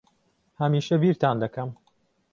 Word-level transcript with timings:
ھەمیشە 0.59 0.95
بیرتان 1.03 1.35
دەکەم. 1.43 1.69